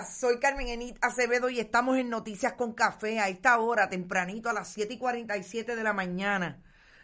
soy 0.00 0.38
Carmen 0.38 0.68
Enit 0.68 0.96
Acevedo 1.02 1.50
y 1.50 1.60
estamos 1.60 1.98
en 1.98 2.08
Noticias 2.08 2.54
con 2.54 2.72
Café 2.72 3.20
a 3.20 3.28
esta 3.28 3.58
hora, 3.58 3.88
tempranito, 3.88 4.48
a 4.48 4.52
las 4.52 4.68
7 4.68 4.94
y 4.94 4.98
47 4.98 5.76
de 5.76 5.82
la 5.82 5.92
mañana. 5.92 6.62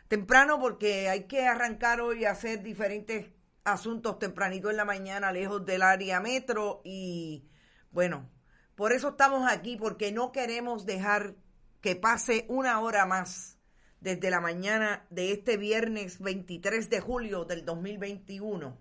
Temprano 0.09 0.59
porque 0.59 1.09
hay 1.09 1.25
que 1.25 1.47
arrancar 1.47 2.01
hoy 2.01 2.25
a 2.25 2.31
hacer 2.31 2.63
diferentes 2.63 3.27
asuntos 3.65 4.19
tempranito 4.19 4.71
en 4.71 4.79
la 4.79 4.87
mañana, 4.87 5.33
lejos 5.33 5.67
del 5.67 5.83
área 5.83 6.21
metro 6.21 6.81
y 6.83 7.47
bueno, 7.91 8.31
por 8.75 8.93
eso 8.93 9.11
estamos 9.11 9.51
aquí, 9.51 9.77
porque 9.77 10.11
no 10.11 10.33
queremos 10.33 10.87
dejar 10.87 11.35
que 11.83 11.95
pase 11.95 12.47
una 12.49 12.81
hora 12.81 13.05
más 13.05 13.59
desde 14.01 14.31
la 14.31 14.41
mañana 14.41 15.07
de 15.11 15.33
este 15.33 15.59
viernes 15.59 16.21
23 16.21 16.89
de 16.89 17.01
julio 17.01 17.45
del 17.45 17.67
2021 17.67 18.79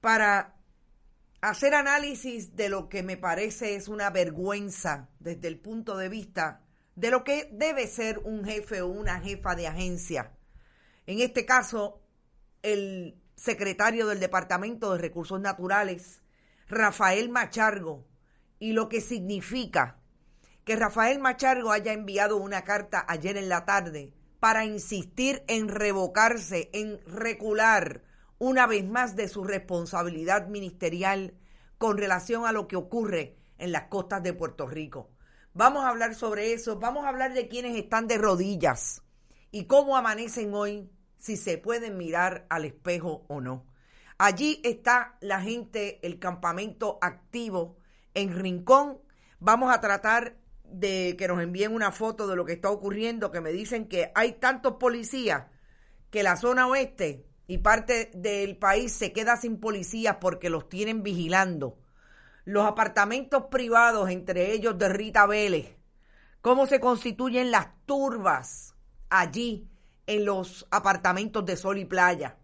para 0.00 0.53
hacer 1.50 1.74
análisis 1.74 2.56
de 2.56 2.70
lo 2.70 2.88
que 2.88 3.02
me 3.02 3.18
parece 3.18 3.74
es 3.74 3.88
una 3.88 4.08
vergüenza 4.08 5.10
desde 5.20 5.48
el 5.48 5.58
punto 5.58 5.98
de 5.98 6.08
vista 6.08 6.62
de 6.94 7.10
lo 7.10 7.22
que 7.22 7.50
debe 7.52 7.86
ser 7.86 8.20
un 8.20 8.44
jefe 8.44 8.80
o 8.80 8.88
una 8.88 9.20
jefa 9.20 9.54
de 9.54 9.66
agencia. 9.66 10.32
En 11.06 11.20
este 11.20 11.44
caso, 11.44 12.00
el 12.62 13.20
secretario 13.36 14.06
del 14.06 14.20
Departamento 14.20 14.92
de 14.92 14.98
Recursos 14.98 15.38
Naturales, 15.38 16.22
Rafael 16.66 17.28
Machargo, 17.28 18.06
y 18.58 18.72
lo 18.72 18.88
que 18.88 19.02
significa 19.02 19.98
que 20.64 20.76
Rafael 20.76 21.18
Machargo 21.18 21.72
haya 21.72 21.92
enviado 21.92 22.38
una 22.38 22.64
carta 22.64 23.04
ayer 23.06 23.36
en 23.36 23.50
la 23.50 23.66
tarde 23.66 24.14
para 24.40 24.64
insistir 24.64 25.44
en 25.46 25.68
revocarse, 25.68 26.70
en 26.72 27.00
recular 27.06 28.02
una 28.44 28.66
vez 28.66 28.84
más 28.84 29.16
de 29.16 29.26
su 29.26 29.42
responsabilidad 29.42 30.48
ministerial 30.48 31.32
con 31.78 31.96
relación 31.96 32.44
a 32.44 32.52
lo 32.52 32.68
que 32.68 32.76
ocurre 32.76 33.38
en 33.56 33.72
las 33.72 33.84
costas 33.84 34.22
de 34.22 34.34
Puerto 34.34 34.66
Rico. 34.66 35.10
Vamos 35.54 35.82
a 35.82 35.88
hablar 35.88 36.14
sobre 36.14 36.52
eso, 36.52 36.78
vamos 36.78 37.06
a 37.06 37.08
hablar 37.08 37.32
de 37.32 37.48
quienes 37.48 37.74
están 37.74 38.06
de 38.06 38.18
rodillas 38.18 39.00
y 39.50 39.64
cómo 39.64 39.96
amanecen 39.96 40.52
hoy, 40.52 40.90
si 41.16 41.38
se 41.38 41.56
pueden 41.56 41.96
mirar 41.96 42.44
al 42.50 42.66
espejo 42.66 43.24
o 43.28 43.40
no. 43.40 43.64
Allí 44.18 44.60
está 44.62 45.16
la 45.22 45.40
gente, 45.40 46.06
el 46.06 46.18
campamento 46.18 46.98
activo 47.00 47.78
en 48.12 48.38
Rincón. 48.38 48.98
Vamos 49.40 49.72
a 49.72 49.80
tratar 49.80 50.36
de 50.64 51.16
que 51.18 51.28
nos 51.28 51.40
envíen 51.40 51.72
una 51.72 51.92
foto 51.92 52.26
de 52.26 52.36
lo 52.36 52.44
que 52.44 52.52
está 52.52 52.68
ocurriendo, 52.68 53.30
que 53.30 53.40
me 53.40 53.52
dicen 53.52 53.88
que 53.88 54.12
hay 54.14 54.32
tantos 54.32 54.74
policías 54.74 55.46
que 56.10 56.22
la 56.22 56.36
zona 56.36 56.66
oeste 56.66 57.26
y 57.46 57.58
parte 57.58 58.10
del 58.14 58.56
país 58.56 58.92
se 58.92 59.12
queda 59.12 59.36
sin 59.36 59.58
policías 59.58 60.16
porque 60.20 60.50
los 60.50 60.68
tienen 60.68 61.02
vigilando. 61.02 61.78
Los 62.44 62.66
apartamentos 62.66 63.44
privados, 63.50 64.10
entre 64.10 64.52
ellos 64.52 64.78
de 64.78 64.88
Rita 64.88 65.26
Vélez, 65.26 65.76
cómo 66.40 66.66
se 66.66 66.80
constituyen 66.80 67.50
las 67.50 67.68
turbas 67.86 68.74
allí 69.08 69.68
en 70.06 70.24
los 70.24 70.66
apartamentos 70.70 71.44
de 71.46 71.56
Sol 71.56 71.78
y 71.78 71.84
Playa. 71.84 72.38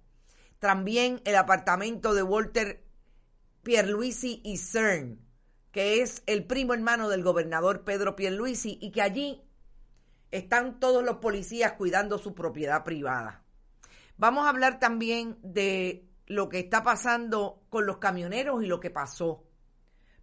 También 0.59 1.21
el 1.25 1.37
apartamento 1.37 2.15
de 2.15 2.23
Walter 2.23 2.85
Pierluisi 3.63 4.41
y 4.45 4.57
CERN, 4.57 5.21
que 5.71 6.03
es 6.03 6.23
el 6.27 6.45
primo 6.45 6.75
hermano 6.75 7.09
del 7.09 7.23
gobernador 7.23 7.85
Pedro 7.85 8.17
Pierluisi 8.17 8.79
y 8.81 8.91
que 8.91 9.03
allí 9.03 9.43
están 10.31 10.81
todos 10.81 11.05
los 11.05 11.17
policías 11.17 11.73
cuidando 11.73 12.19
su 12.19 12.35
propiedad 12.35 12.85
privada. 12.85 13.45
Vamos 14.21 14.45
a 14.45 14.51
hablar 14.51 14.79
también 14.79 15.39
de 15.43 16.07
lo 16.27 16.51
que 16.51 16.59
está 16.59 16.83
pasando 16.83 17.65
con 17.71 17.87
los 17.87 17.97
camioneros 17.97 18.63
y 18.63 18.67
lo 18.67 18.79
que 18.79 18.91
pasó. 18.91 19.49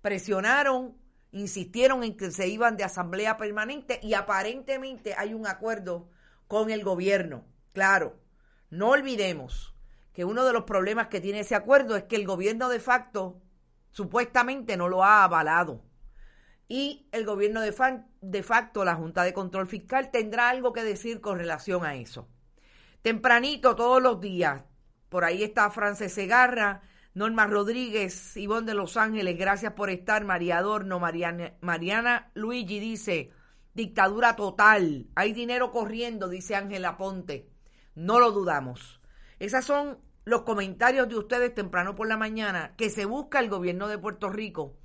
Presionaron, 0.03 0.95
insistieron 1.31 2.03
en 2.03 2.15
que 2.15 2.29
se 2.29 2.47
iban 2.47 2.77
de 2.77 2.83
asamblea 2.83 3.37
permanente 3.37 3.99
y 4.03 4.13
aparentemente 4.13 5.15
hay 5.17 5.33
un 5.33 5.47
acuerdo 5.47 6.11
con 6.47 6.69
el 6.69 6.83
gobierno. 6.83 7.47
Claro, 7.73 8.19
no 8.69 8.89
olvidemos 8.89 9.75
que 10.13 10.25
uno 10.25 10.45
de 10.45 10.53
los 10.53 10.65
problemas 10.65 11.07
que 11.07 11.19
tiene 11.19 11.39
ese 11.39 11.55
acuerdo 11.55 11.95
es 11.95 12.03
que 12.03 12.17
el 12.17 12.27
gobierno 12.27 12.69
de 12.69 12.79
facto 12.79 13.41
supuestamente 13.89 14.77
no 14.77 14.89
lo 14.89 15.03
ha 15.03 15.23
avalado. 15.23 15.83
Y 16.67 17.09
el 17.11 17.25
gobierno 17.25 17.61
de, 17.61 17.73
de 18.21 18.43
facto, 18.43 18.85
la 18.85 18.93
Junta 18.93 19.23
de 19.23 19.33
Control 19.33 19.65
Fiscal, 19.65 20.11
tendrá 20.11 20.49
algo 20.49 20.71
que 20.71 20.83
decir 20.83 21.19
con 21.19 21.39
relación 21.39 21.83
a 21.83 21.95
eso 21.95 22.29
tempranito 23.01 23.75
todos 23.75 24.01
los 24.01 24.19
días. 24.19 24.63
Por 25.09 25.23
ahí 25.23 25.43
está 25.43 25.69
Frances 25.71 26.13
Segarra, 26.13 26.81
Norma 27.13 27.47
Rodríguez, 27.47 28.35
Ivonne 28.37 28.67
de 28.67 28.73
Los 28.73 28.97
Ángeles, 28.97 29.37
gracias 29.37 29.73
por 29.73 29.89
estar. 29.89 30.23
María 30.25 30.59
Adorno, 30.59 30.99
Mariana, 30.99 32.31
Luigi 32.33 32.79
dice, 32.79 33.31
dictadura 33.73 34.35
total, 34.35 35.07
hay 35.15 35.33
dinero 35.33 35.71
corriendo, 35.71 36.29
dice 36.29 36.55
Ángela 36.55 36.97
Ponte. 36.97 37.49
No 37.95 38.19
lo 38.19 38.31
dudamos. 38.31 39.01
Esos 39.39 39.65
son 39.65 39.97
los 40.25 40.43
comentarios 40.43 41.07
de 41.07 41.17
ustedes 41.17 41.55
temprano 41.55 41.95
por 41.95 42.07
la 42.07 42.17
mañana 42.17 42.75
que 42.75 42.89
se 42.89 43.05
busca 43.05 43.39
el 43.39 43.49
gobierno 43.49 43.87
de 43.87 43.97
Puerto 43.97 44.29
Rico 44.29 44.77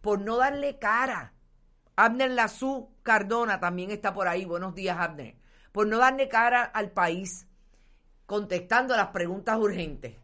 por 0.00 0.20
no 0.20 0.36
darle 0.36 0.78
cara. 0.78 1.34
Abner 1.96 2.30
Lazú 2.30 2.94
Cardona 3.02 3.60
también 3.60 3.90
está 3.90 4.14
por 4.14 4.28
ahí. 4.28 4.44
Buenos 4.44 4.74
días, 4.74 4.98
Abner. 4.98 5.36
Por 5.72 5.86
no 5.86 5.98
darle 5.98 6.28
cara 6.28 6.62
al 6.62 6.90
país 6.90 7.46
contestando 8.30 8.96
las 8.96 9.08
preguntas 9.08 9.58
urgentes. 9.58 10.14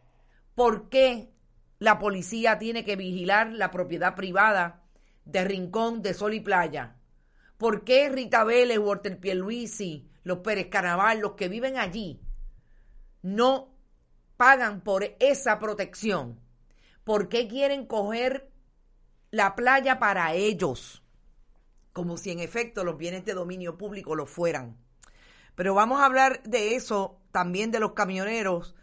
¿Por 0.55 0.87
qué 0.87 1.29
la 1.77 1.99
policía 1.99 2.57
tiene 2.57 2.85
que 2.85 2.95
vigilar 2.95 3.51
la 3.51 3.69
propiedad 3.69 4.15
privada 4.15 4.81
de 5.25 5.43
Rincón 5.43 6.01
de 6.01 6.13
Sol 6.13 6.33
y 6.33 6.39
Playa? 6.39 6.95
¿Por 7.57 7.83
qué 7.83 8.07
Rita 8.07 8.45
Vélez, 8.45 8.79
Walter 8.79 9.19
Pierluisi, 9.19 10.09
los 10.23 10.37
Pérez 10.37 10.67
Carnaval, 10.67 11.19
los 11.19 11.33
que 11.33 11.49
viven 11.49 11.75
allí, 11.75 12.21
no 13.23 13.75
pagan 14.37 14.79
por 14.79 15.17
esa 15.19 15.59
protección? 15.59 16.39
¿Por 17.03 17.27
qué 17.27 17.49
quieren 17.49 17.85
coger 17.85 18.49
la 19.31 19.53
playa 19.53 19.99
para 19.99 20.33
ellos? 20.33 21.03
Como 21.91 22.15
si 22.15 22.31
en 22.31 22.39
efecto 22.39 22.85
los 22.85 22.97
bienes 22.97 23.25
de 23.25 23.33
dominio 23.33 23.77
público 23.77 24.15
lo 24.15 24.25
fueran. 24.25 24.77
Pero 25.55 25.73
vamos 25.73 25.99
a 25.99 26.05
hablar 26.05 26.41
de 26.43 26.75
eso 26.75 27.19
también 27.37 27.69
de 27.69 27.79
los 27.79 27.93
camioneros. 27.93 28.73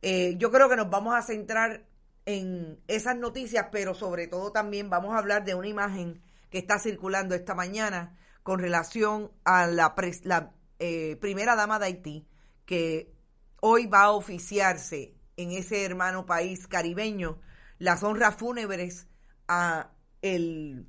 Eh, 0.00 0.36
yo 0.38 0.50
creo 0.50 0.70
que 0.70 0.76
nos 0.76 0.88
vamos 0.88 1.14
a 1.14 1.20
centrar 1.20 1.84
en 2.24 2.80
esas 2.88 3.18
noticias, 3.18 3.66
pero 3.70 3.94
sobre 3.94 4.26
todo 4.28 4.50
también 4.50 4.88
vamos 4.88 5.12
a 5.14 5.18
hablar 5.18 5.44
de 5.44 5.54
una 5.54 5.68
imagen 5.68 6.22
que 6.48 6.56
está 6.56 6.78
circulando 6.78 7.34
esta 7.34 7.54
mañana 7.54 8.16
con 8.42 8.60
relación 8.60 9.30
a 9.44 9.66
la, 9.66 9.94
la 10.22 10.54
eh, 10.78 11.18
primera 11.20 11.54
dama 11.54 11.78
de 11.78 11.84
Haití, 11.84 12.26
que 12.64 13.12
hoy 13.60 13.84
va 13.84 14.04
a 14.04 14.12
oficiarse 14.12 15.14
en 15.36 15.52
ese 15.52 15.84
hermano 15.84 16.24
país 16.24 16.66
caribeño 16.66 17.42
las 17.76 18.02
honras 18.02 18.36
fúnebres 18.36 19.06
a 19.48 19.90
el 20.22 20.86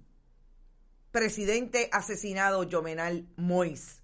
presidente 1.12 1.90
asesinado 1.92 2.66
Jovenal 2.72 3.28
Mois. 3.36 3.99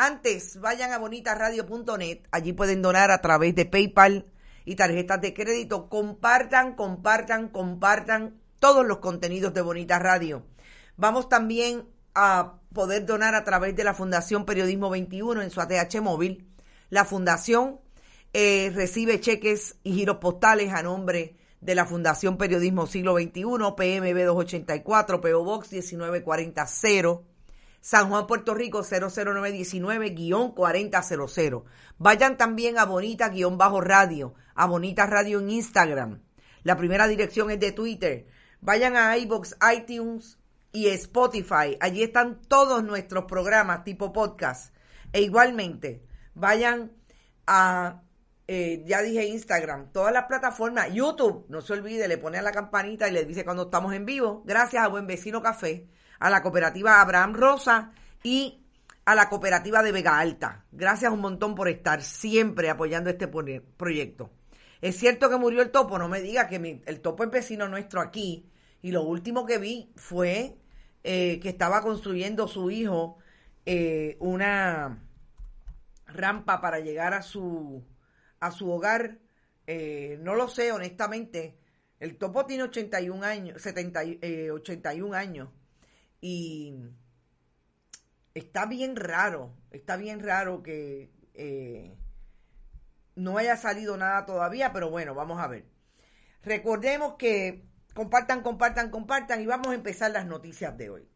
Antes, 0.00 0.60
vayan 0.60 0.92
a 0.92 0.98
bonitasradio.net, 0.98 2.20
allí 2.30 2.52
pueden 2.52 2.82
donar 2.82 3.10
a 3.10 3.20
través 3.20 3.56
de 3.56 3.66
PayPal 3.66 4.26
y 4.64 4.76
tarjetas 4.76 5.20
de 5.20 5.34
crédito. 5.34 5.88
Compartan, 5.88 6.76
compartan, 6.76 7.48
compartan 7.48 8.40
todos 8.60 8.86
los 8.86 8.98
contenidos 8.98 9.52
de 9.54 9.60
Bonita 9.60 9.98
Radio. 9.98 10.44
Vamos 10.96 11.28
también 11.28 11.88
a 12.14 12.60
poder 12.72 13.06
donar 13.06 13.34
a 13.34 13.42
través 13.42 13.74
de 13.74 13.82
la 13.82 13.92
Fundación 13.92 14.44
Periodismo 14.44 14.88
21 14.88 15.42
en 15.42 15.50
su 15.50 15.60
ATH 15.60 16.00
móvil. 16.00 16.46
La 16.90 17.04
Fundación 17.04 17.80
eh, 18.32 18.70
recibe 18.72 19.18
cheques 19.18 19.78
y 19.82 19.94
giros 19.94 20.18
postales 20.18 20.72
a 20.72 20.84
nombre 20.84 21.34
de 21.60 21.74
la 21.74 21.86
Fundación 21.86 22.38
Periodismo 22.38 22.86
Siglo 22.86 23.16
XXI, 23.16 23.42
PMB 23.76 24.26
284, 24.26 25.20
PO 25.20 25.44
Box 25.44 25.72
19400. 25.72 27.37
San 27.88 28.10
Juan, 28.10 28.26
Puerto 28.26 28.52
Rico 28.52 28.82
00919-4000. 28.82 31.64
Vayan 31.96 32.36
también 32.36 32.78
a 32.78 32.84
Bonita-Radio, 32.84 34.34
a 34.54 34.66
Bonita 34.66 35.06
Radio 35.06 35.40
en 35.40 35.48
Instagram. 35.48 36.20
La 36.64 36.76
primera 36.76 37.08
dirección 37.08 37.50
es 37.50 37.58
de 37.58 37.72
Twitter. 37.72 38.26
Vayan 38.60 38.94
a 38.94 39.16
iBox, 39.16 39.56
iTunes 39.74 40.38
y 40.70 40.88
Spotify. 40.88 41.78
Allí 41.80 42.02
están 42.02 42.42
todos 42.42 42.84
nuestros 42.84 43.24
programas 43.24 43.84
tipo 43.84 44.12
podcast. 44.12 44.74
E 45.14 45.22
igualmente, 45.22 46.04
vayan 46.34 46.92
a, 47.46 48.02
eh, 48.48 48.82
ya 48.84 49.00
dije 49.00 49.28
Instagram, 49.28 49.92
todas 49.92 50.12
las 50.12 50.26
plataformas, 50.26 50.92
YouTube, 50.92 51.46
no 51.48 51.62
se 51.62 51.72
olvide, 51.72 52.06
le 52.06 52.18
pone 52.18 52.36
a 52.36 52.42
la 52.42 52.52
campanita 52.52 53.08
y 53.08 53.12
le 53.12 53.24
dice 53.24 53.46
cuando 53.46 53.62
estamos 53.62 53.94
en 53.94 54.04
vivo. 54.04 54.42
Gracias 54.44 54.84
a 54.84 54.88
Buen 54.88 55.06
Vecino 55.06 55.40
Café 55.40 55.88
a 56.18 56.30
la 56.30 56.42
cooperativa 56.42 57.00
Abraham 57.00 57.34
Rosa 57.34 57.92
y 58.22 58.64
a 59.04 59.14
la 59.14 59.28
cooperativa 59.28 59.82
de 59.82 59.92
Vega 59.92 60.18
Alta. 60.18 60.66
Gracias 60.70 61.12
un 61.12 61.20
montón 61.20 61.54
por 61.54 61.68
estar 61.68 62.02
siempre 62.02 62.68
apoyando 62.68 63.10
este 63.10 63.26
proyecto. 63.28 64.30
Es 64.80 64.96
cierto 64.96 65.28
que 65.30 65.38
murió 65.38 65.62
el 65.62 65.70
topo, 65.70 65.98
no 65.98 66.08
me 66.08 66.20
diga 66.20 66.46
que 66.46 66.82
el 66.84 67.00
topo 67.00 67.24
es 67.24 67.30
vecino 67.30 67.68
nuestro 67.68 68.00
aquí, 68.00 68.50
Y 68.80 68.92
lo 68.92 69.02
último 69.02 69.44
que 69.44 69.58
vi 69.58 69.90
fue 69.96 70.56
eh, 71.02 71.40
que 71.40 71.48
estaba 71.48 71.80
construyendo 71.82 72.46
su 72.46 72.70
hijo 72.70 73.18
eh, 73.66 74.16
una 74.20 75.02
rampa 76.06 76.60
para 76.60 76.80
llegar 76.80 77.14
a 77.14 77.22
su, 77.22 77.82
a 78.40 78.50
su 78.50 78.70
hogar. 78.70 79.18
Eh, 79.66 80.18
no 80.22 80.34
lo 80.34 80.48
sé, 80.48 80.70
honestamente. 80.70 81.58
El 81.98 82.16
topo 82.16 82.46
tiene 82.46 82.62
81 82.64 83.24
años, 83.24 83.60
70, 83.62 84.02
81 84.52 85.16
años. 85.16 85.48
Y 86.20 86.74
está 88.34 88.66
bien 88.66 88.96
raro, 88.96 89.54
está 89.70 89.96
bien 89.96 90.20
raro 90.20 90.62
que 90.62 91.10
no 93.14 93.36
haya 93.38 93.56
salido 93.56 93.96
nada 93.96 94.26
todavía, 94.26 94.72
pero 94.72 94.90
bueno, 94.90 95.14
vamos 95.14 95.40
a 95.40 95.48
ver. 95.48 95.66
Recordemos 96.42 97.14
que 97.18 97.64
compartan, 97.94 98.42
compartan, 98.42 98.90
compartan 98.90 99.42
y 99.42 99.46
vamos 99.46 99.68
a 99.68 99.74
empezar 99.74 100.12
las 100.12 100.26
noticias 100.26 100.76
de 100.76 100.90
hoy. 100.90 101.08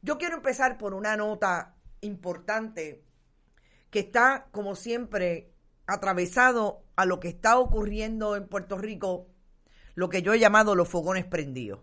Yo 0.00 0.16
quiero 0.16 0.36
empezar 0.36 0.78
por 0.78 0.94
una 0.94 1.16
nota 1.16 1.74
importante 2.00 3.04
que 3.90 4.00
está, 4.00 4.48
como 4.52 4.74
siempre, 4.74 5.52
atravesado 5.86 6.84
a 6.96 7.04
lo 7.04 7.20
que 7.20 7.28
está 7.28 7.58
ocurriendo 7.58 8.36
en 8.36 8.48
Puerto 8.48 8.78
Rico, 8.78 9.26
lo 9.94 10.08
que 10.08 10.22
yo 10.22 10.32
he 10.32 10.38
llamado 10.38 10.74
los 10.74 10.88
fogones 10.88 11.24
prendidos. 11.24 11.80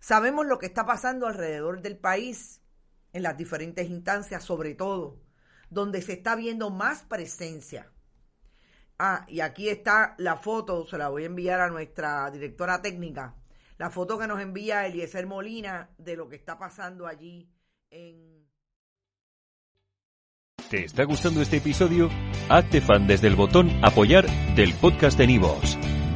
Sabemos 0.00 0.46
lo 0.46 0.58
que 0.58 0.66
está 0.66 0.86
pasando 0.86 1.26
alrededor 1.26 1.82
del 1.82 1.96
país, 1.96 2.62
en 3.12 3.22
las 3.22 3.36
diferentes 3.36 3.88
instancias, 3.88 4.44
sobre 4.44 4.74
todo, 4.74 5.20
donde 5.70 6.02
se 6.02 6.14
está 6.14 6.36
viendo 6.36 6.70
más 6.70 7.02
presencia 7.02 7.90
Ah, 8.98 9.26
y 9.28 9.40
aquí 9.40 9.68
está 9.68 10.14
la 10.18 10.36
foto, 10.36 10.86
se 10.86 10.96
la 10.96 11.08
voy 11.08 11.24
a 11.24 11.26
enviar 11.26 11.60
a 11.60 11.68
nuestra 11.68 12.30
directora 12.30 12.80
técnica, 12.80 13.34
la 13.76 13.90
foto 13.90 14.18
que 14.18 14.26
nos 14.26 14.40
envía 14.40 14.86
Eliezer 14.86 15.26
Molina 15.26 15.90
de 15.98 16.16
lo 16.16 16.28
que 16.28 16.36
está 16.36 16.58
pasando 16.58 17.06
allí 17.06 17.46
en... 17.90 18.46
¿Te 20.70 20.84
está 20.84 21.04
gustando 21.04 21.42
este 21.42 21.58
episodio? 21.58 22.08
Hazte 22.48 22.80
fan 22.80 23.06
desde 23.06 23.28
el 23.28 23.36
botón 23.36 23.70
apoyar 23.84 24.26
del 24.56 24.72
podcast 24.74 25.18
de 25.18 25.26
Nivos. 25.26 25.78